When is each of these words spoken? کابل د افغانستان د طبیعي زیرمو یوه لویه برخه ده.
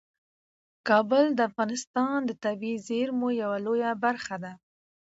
کابل 0.87 1.25
د 1.33 1.39
افغانستان 1.49 2.17
د 2.25 2.31
طبیعي 2.43 2.77
زیرمو 2.87 3.27
یوه 3.41 3.57
لویه 3.65 3.91
برخه 4.03 4.35
ده. 4.43 4.53